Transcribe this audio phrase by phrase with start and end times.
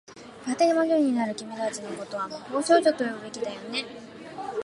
[0.47, 3.85] やがて魔女になる君たちの事は、魔法少女と呼ぶべきだよね。